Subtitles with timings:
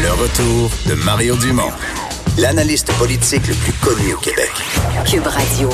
[0.00, 1.72] Le retour de Mario Dumont,
[2.38, 4.50] l'analyste politique le plus connu au Québec.
[5.04, 5.68] Cube Radio.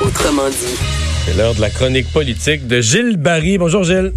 [0.00, 0.76] Autrement dit.
[1.24, 3.58] C'est l'heure de la chronique politique de Gilles Barry.
[3.58, 4.12] Bonjour Gilles.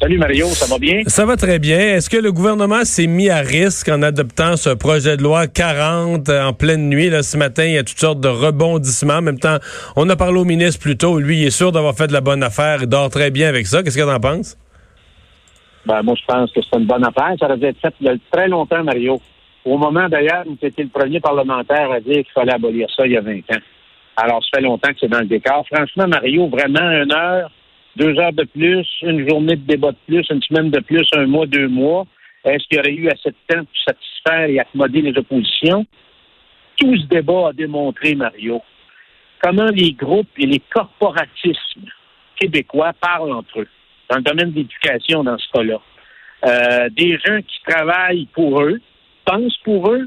[0.00, 1.02] Salut Mario, ça va bien?
[1.06, 1.96] Ça va très bien.
[1.96, 6.28] Est-ce que le gouvernement s'est mis à risque en adoptant ce projet de loi 40
[6.30, 7.10] en pleine nuit?
[7.10, 9.14] Là, ce matin, il y a toutes sortes de rebondissements.
[9.14, 9.58] En même temps,
[9.96, 11.18] on a parlé au ministre plus tôt.
[11.18, 12.78] Lui, il est sûr d'avoir fait de la bonne affaire.
[12.82, 13.82] Il dort très bien avec ça.
[13.82, 14.56] Qu'est-ce que tu en penses?
[15.86, 17.34] Ben, moi, je pense que c'est une bonne affaire.
[17.38, 19.20] Ça aurait être fait il y a très longtemps, Mario.
[19.64, 23.06] Au moment, d'ailleurs, où tu étais le premier parlementaire à dire qu'il fallait abolir ça
[23.06, 23.62] il y a 20 ans.
[24.16, 25.66] Alors, ça fait longtemps que c'est dans le décor.
[25.72, 27.50] Franchement, Mario, vraiment, une heure,
[27.96, 31.26] deux heures de plus, une journée de débat de plus, une semaine de plus, un
[31.26, 32.06] mois, deux mois.
[32.44, 35.86] Est-ce qu'il y aurait eu assez de temps pour satisfaire et accommoder les oppositions?
[36.76, 38.60] Tout ce débat a démontré, Mario,
[39.42, 41.88] comment les groupes et les corporatismes
[42.36, 43.68] québécois parlent entre eux,
[44.10, 45.80] dans le domaine de l'éducation dans ce cas-là.
[46.46, 48.80] Euh, des gens qui travaillent pour eux,
[49.24, 50.06] pensent pour eux,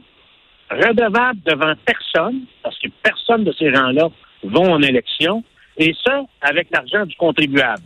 [0.69, 4.09] redevables devant personne, parce que personne de ces gens-là
[4.43, 5.43] vont en élection,
[5.77, 7.83] et ça avec l'argent du contribuable.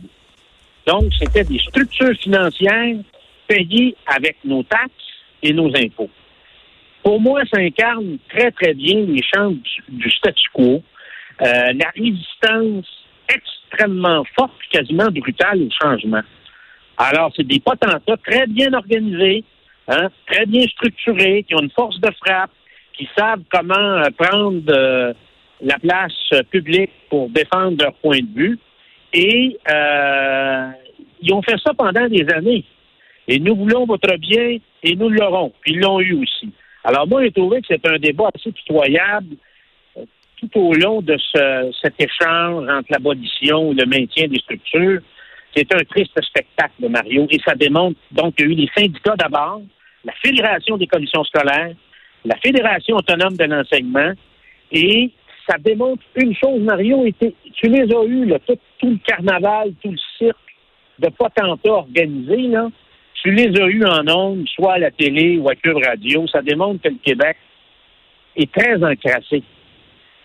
[0.86, 2.96] Donc, c'était des structures financières
[3.46, 4.90] payées avec nos taxes
[5.42, 6.10] et nos impôts.
[7.02, 9.52] Pour moi, ça incarne très, très bien les champs
[9.88, 10.82] du, statu quo,
[11.42, 13.01] euh, la résistance
[13.82, 16.22] extrêmement forte, quasiment brutale au changement.
[16.98, 19.44] Alors, c'est des potentats très bien organisés,
[19.88, 22.50] hein, très bien structurés, qui ont une force de frappe,
[22.96, 25.12] qui savent comment euh, prendre euh,
[25.60, 28.58] la place publique pour défendre leur point de vue.
[29.14, 30.68] Et euh,
[31.20, 32.64] ils ont fait ça pendant des années.
[33.28, 35.52] Et nous voulons votre bien et nous l'aurons.
[35.66, 36.50] Ils l'ont eu aussi.
[36.84, 39.36] Alors moi, j'ai trouvé que c'est un débat assez pitoyable
[40.42, 45.00] tout au long de ce, cet échange entre l'abolition et le maintien des structures.
[45.54, 49.16] C'est un triste spectacle, Mario, et ça démontre donc qu'il y a eu les syndicats
[49.16, 49.62] d'abord,
[50.04, 51.74] la Fédération des commissions scolaires,
[52.24, 54.12] la Fédération autonome de l'enseignement,
[54.72, 55.10] et
[55.48, 59.98] ça démontre une chose, Mario, tu les as eus, là, tout, le carnaval, tout le
[60.18, 60.36] cirque
[60.98, 62.68] de potentats organisés, là,
[63.22, 66.26] tu les as eus en ondes, soit à la télé ou à Cube Radio.
[66.28, 67.36] Ça démontre que le Québec
[68.36, 69.42] est très encrassé.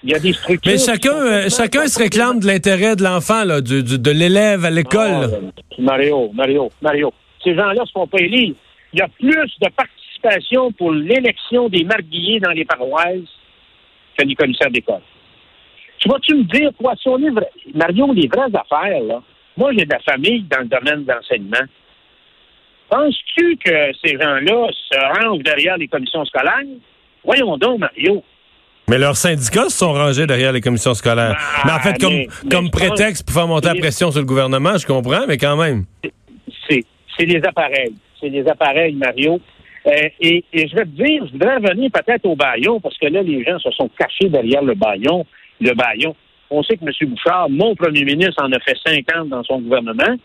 [0.03, 0.71] Il y a des structures.
[0.71, 4.69] Mais chacun, euh, chacun se réclame de l'intérêt de l'enfant, là, du, de l'élève à
[4.69, 5.29] l'école.
[5.33, 7.13] Ah, Mario, Mario, Mario.
[7.43, 8.53] Ces gens-là se font pas élire.
[8.93, 13.29] Il y a plus de participation pour l'élection des marguillés dans les paroisses
[14.17, 15.01] que les commissaires d'école.
[15.99, 19.21] Tu vas-tu me dire, toi, si on est vrai, Mario, les vraies affaires, là,
[19.57, 21.65] moi, j'ai de la famille dans le domaine de l'enseignement.
[22.89, 26.61] Penses-tu que ces gens-là se rangent derrière les commissions scolaires?
[27.23, 28.23] Voyons donc, Mario.
[28.89, 31.35] Mais leurs syndicats se sont rangés derrière les commissions scolaires.
[31.37, 34.77] Ah, mais en fait, comme, comme prétexte pour faire monter la pression sur le gouvernement,
[34.77, 35.83] je comprends, mais quand même.
[36.69, 37.93] C'est les appareils.
[38.21, 39.41] C'est les appareils, Mario.
[39.87, 43.07] Euh, et, et, je vais te dire, je voudrais revenir peut-être au baillon, parce que
[43.07, 45.25] là, les gens se sont cachés derrière le baillon.
[45.59, 46.15] Le baillon.
[46.49, 47.09] On sait que M.
[47.09, 50.15] Bouchard, mon premier ministre, en a fait 50 dans son gouvernement.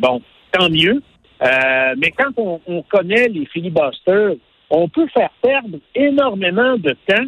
[0.00, 0.20] Bon,
[0.50, 1.00] tant mieux.
[1.42, 4.34] Euh, mais quand on, on connaît les filibusters,
[4.70, 7.26] on peut faire perdre énormément de temps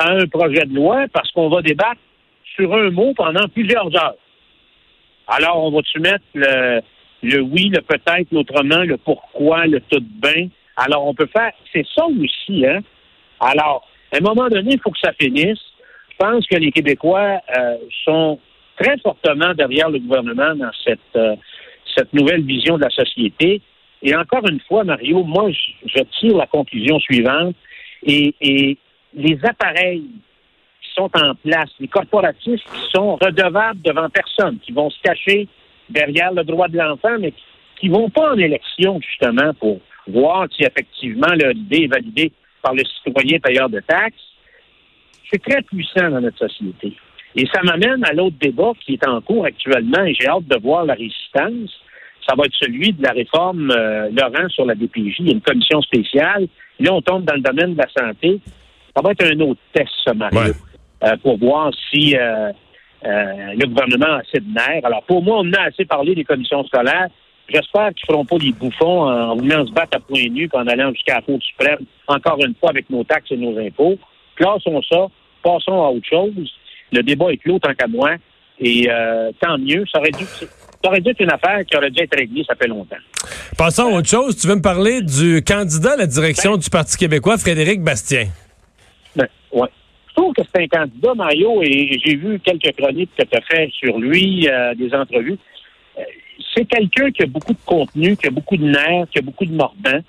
[0.00, 2.00] à un projet de loi parce qu'on va débattre
[2.56, 4.16] sur un mot pendant plusieurs heures.
[5.28, 6.80] Alors, on va-tu mettre le,
[7.22, 10.48] le oui, le peut-être, l'autrement, le pourquoi, le tout bien?
[10.76, 12.80] Alors, on peut faire, c'est ça aussi, hein?
[13.40, 15.60] Alors, à un moment donné, il faut que ça finisse.
[16.10, 18.40] Je pense que les Québécois euh, sont
[18.78, 21.36] très fortement derrière le gouvernement dans cette, euh,
[21.96, 23.60] cette nouvelle vision de la société.
[24.02, 27.54] Et encore une fois, Mario, moi, je, tire la conclusion suivante.
[28.06, 28.78] Et, et
[29.14, 30.04] les appareils
[30.82, 35.48] qui sont en place, les corporatistes qui sont redevables devant personne, qui vont se cacher
[35.88, 37.32] derrière le droit de l'enfant, mais
[37.78, 42.32] qui ne vont pas en élection, justement, pour voir si effectivement leur idée est validée
[42.62, 44.16] par le citoyen payeur de taxes,
[45.30, 46.96] c'est très puissant dans notre société.
[47.36, 50.58] Et ça m'amène à l'autre débat qui est en cours actuellement, et j'ai hâte de
[50.60, 51.70] voir la résistance.
[52.28, 55.16] Ça va être celui de la réforme euh, Laurent sur la DPJ.
[55.20, 56.48] Il y a une commission spéciale.
[56.80, 58.40] Là, on tombe dans le domaine de la santé.
[58.94, 60.54] Ça va être un autre test, ce Mario,
[61.04, 62.50] euh, pour voir si euh,
[63.04, 64.84] euh, le gouvernement a assez de nerfs.
[64.84, 67.08] Alors, pour moi, on a assez parlé des commissions scolaires.
[67.48, 70.66] J'espère qu'ils ne feront pas des bouffons en voulant se battre à point nu en
[70.68, 73.98] allant jusqu'à la Cour suprême, encore une fois, avec nos taxes et nos impôts.
[74.36, 75.06] Classons ça,
[75.42, 76.52] passons à autre chose.
[76.92, 78.14] Le débat est clos tant qu'à moi.
[78.62, 78.88] Et
[79.40, 79.84] tant mieux.
[79.90, 80.24] Ça aurait dû
[80.82, 82.96] ça aurait dû être une affaire qui aurait dû être réglée, ça fait longtemps.
[83.56, 84.36] Passons à autre chose.
[84.36, 86.58] Tu veux me parler du candidat à la direction ben.
[86.58, 88.28] du Parti québécois, Frédéric Bastien.
[89.52, 89.68] Ouais.
[90.08, 93.40] Je trouve que c'est un candidat, Mario, et j'ai vu quelques chroniques que tu as
[93.42, 95.38] fait sur lui, euh, des entrevues.
[95.98, 96.02] Euh,
[96.54, 99.46] c'est quelqu'un qui a beaucoup de contenu, qui a beaucoup de nerfs, qui a beaucoup
[99.46, 100.02] de mordants.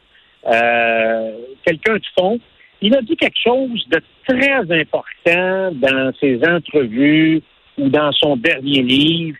[0.47, 2.39] euh, quelqu'un de fond.
[2.81, 7.41] Il a dit quelque chose de très important dans ses entrevues
[7.77, 9.37] ou dans son dernier livre.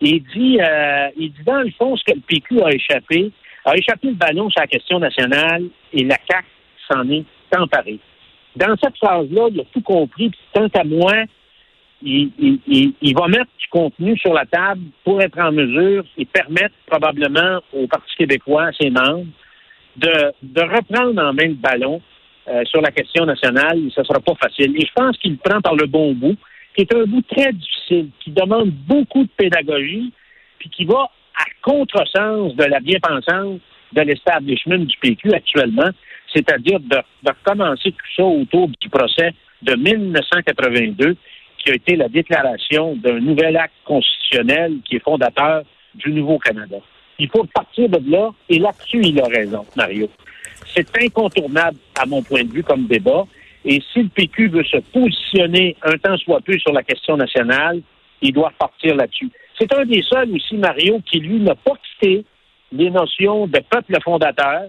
[0.00, 3.30] Il dit, euh, il dit dans le fond, ce que le PQ a échappé,
[3.64, 6.46] a échappé le ballon sur la question nationale et la CAQ
[6.90, 7.24] s'en est
[7.56, 7.98] emparée.
[8.56, 11.12] Dans cette phrase-là, il a tout compris, puis tant à moi,
[12.02, 16.24] il, il, il, va mettre du contenu sur la table pour être en mesure et
[16.24, 19.26] permettre probablement au Parti québécois, à ses membres,
[19.96, 22.00] de, de reprendre en main le ballon
[22.48, 23.78] euh, sur la question nationale.
[23.94, 24.74] Ce ne sera pas facile.
[24.76, 26.36] Et je pense qu'il prend par le bon bout,
[26.74, 30.12] qui est un bout très difficile, qui demande beaucoup de pédagogie,
[30.58, 33.60] puis qui va à contresens de la bien-pensance
[33.92, 35.90] de l'establishment du PQ actuellement,
[36.34, 41.16] c'est-à-dire de, de recommencer tout ça autour du procès de 1982
[41.58, 45.62] qui a été la déclaration d'un nouvel acte constitutionnel qui est fondateur
[45.94, 46.76] du nouveau Canada.
[47.18, 50.08] Il faut partir de là, et là-dessus, il a raison, Mario.
[50.74, 53.24] C'est incontournable, à mon point de vue, comme débat.
[53.64, 57.82] Et si le PQ veut se positionner un temps soit peu sur la question nationale,
[58.22, 59.30] il doit partir là-dessus.
[59.58, 62.24] C'est un des seuls aussi, Mario, qui, lui, n'a pas quitté
[62.72, 64.62] les notions de peuple fondateur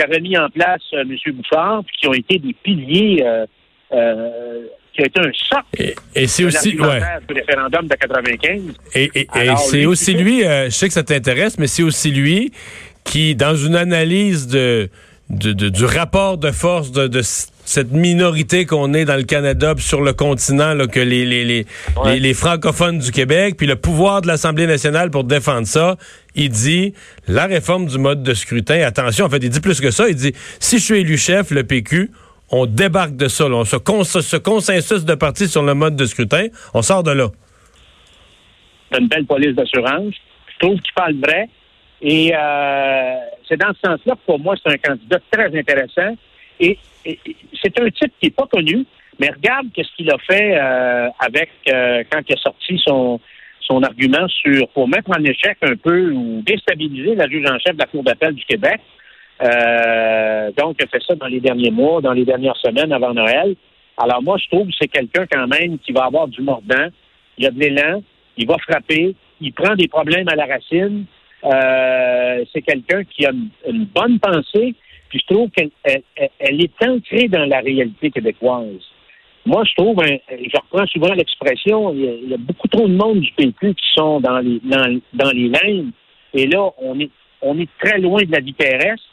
[0.00, 1.16] qu'avait mis en place euh, M.
[1.34, 3.46] Bouchard, puis qui ont été des piliers euh,
[3.92, 5.94] euh, qui a été un choc.
[6.14, 7.00] Et, c'est aussi ouais.
[7.28, 8.62] du référendum de 95.
[8.94, 12.10] Et, et, et c'est aussi lui, euh, je sais que ça t'intéresse, mais c'est aussi
[12.10, 12.52] lui
[13.04, 14.88] qui, dans une analyse de,
[15.28, 17.22] de, de du rapport de force de, de
[17.70, 21.66] cette minorité qu'on est dans le Canada sur le continent, là, que les, les, les,
[21.96, 22.14] ouais.
[22.14, 25.96] les, les, francophones du Québec, puis le pouvoir de l'Assemblée nationale pour défendre ça,
[26.34, 26.94] il dit
[27.28, 30.16] la réforme du mode de scrutin, attention, en fait, il dit plus que ça, il
[30.16, 32.10] dit si je suis élu chef, le PQ,
[32.50, 33.48] on débarque de ça.
[33.48, 33.54] Là.
[33.54, 37.12] On se cons ce consensus de parti sur le mode de scrutin, on sort de
[37.12, 37.28] là.
[38.90, 40.12] C'est une belle police d'assurance.
[40.54, 41.48] Je trouve qu'il parle vrai.
[42.02, 43.14] Et euh,
[43.48, 46.16] c'est dans ce sens-là que pour moi, c'est un candidat très intéressant.
[46.60, 46.78] Et,
[47.62, 48.84] c'est un type qui n'est pas connu,
[49.18, 53.18] mais regarde ce qu'il a fait euh, avec euh, quand il a sorti son,
[53.60, 57.74] son argument sur pour mettre en échec un peu ou déstabiliser la juge en chef
[57.74, 58.80] de la Cour d'appel du Québec.
[59.42, 63.14] Euh, donc, il a fait ça dans les derniers mois, dans les dernières semaines avant
[63.14, 63.56] Noël.
[63.96, 66.88] Alors, moi, je trouve que c'est quelqu'un quand même qui va avoir du mordant.
[67.38, 68.02] Il a de l'élan,
[68.36, 71.06] il va frapper, il prend des problèmes à la racine.
[72.52, 73.30] C'est quelqu'un qui a
[73.66, 74.74] une, bonne pensée,
[75.10, 76.02] puis je trouve qu'elle elle,
[76.38, 78.80] elle est ancrée dans la réalité québécoise.
[79.44, 82.94] Moi, je trouve, hein, je reprends souvent l'expression, il, il, y a beaucoup trop de
[82.94, 85.90] monde du PQ qui sont dans les dans, dans les lignes,
[86.32, 87.10] et là, on est
[87.42, 89.04] on est très loin de la vie terrestre.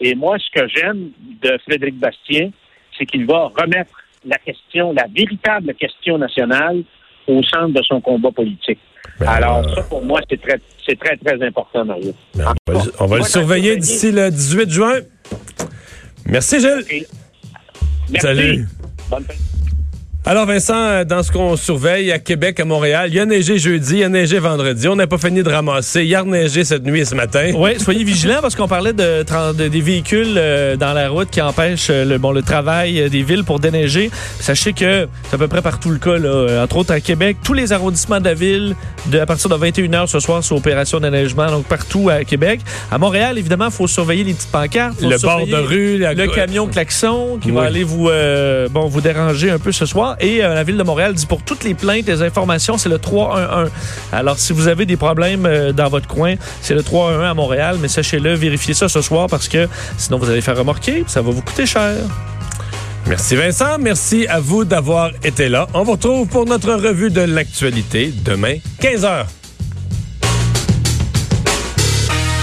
[0.00, 1.10] Et moi, ce que j'aime
[1.42, 2.50] de Frédéric Bastien,
[2.96, 3.92] c'est qu'il va remettre
[4.24, 6.82] la question, la véritable question nationale,
[7.26, 8.78] au centre de son combat politique.
[9.20, 12.12] Ben, Alors, ça, pour moi, c'est très, c'est très, très important, Mario.
[12.34, 15.00] Ben, on va, on va le surveiller d'ici le 18 juin.
[16.26, 17.06] Merci, Gilles.
[18.10, 18.26] Merci.
[18.26, 18.66] Salut.
[19.10, 19.34] Bonne fin.
[20.28, 23.94] Alors Vincent, dans ce qu'on surveille à Québec, à Montréal, il y a neigé jeudi,
[23.94, 24.86] il y a neigé vendredi.
[24.86, 26.02] On n'a pas fini de ramasser.
[26.02, 27.52] Il y a neigé cette nuit et ce matin.
[27.56, 31.40] Oui, soyez vigilants parce qu'on parlait de, de, des véhicules euh, dans la route qui
[31.40, 34.10] empêchent euh, le, bon, le travail des villes pour déneiger.
[34.38, 36.18] Sachez que c'est à peu près partout le cas.
[36.18, 36.62] Là.
[36.62, 38.76] Entre autres à Québec, tous les arrondissements de la ville,
[39.06, 42.60] de, à partir de 21h ce soir, c'est opération déneigement, donc partout à Québec.
[42.92, 45.00] À Montréal, évidemment, il faut surveiller les petites pancartes.
[45.00, 45.96] Le bord de rue.
[45.96, 46.12] La...
[46.12, 47.54] Le camion klaxon qui oui.
[47.56, 50.16] va aller vous, euh, bon, vous déranger un peu ce soir.
[50.20, 52.98] Et euh, la Ville de Montréal dit pour toutes les plaintes, les informations, c'est le
[52.98, 53.70] 311.
[54.12, 57.76] Alors, si vous avez des problèmes euh, dans votre coin, c'est le 311 à Montréal,
[57.80, 61.30] mais sachez-le, vérifiez ça ce soir parce que sinon vous allez faire remorquer, ça va
[61.30, 61.94] vous coûter cher.
[63.06, 65.66] Merci Vincent, merci à vous d'avoir été là.
[65.72, 69.24] On vous retrouve pour notre revue de l'actualité demain, 15h.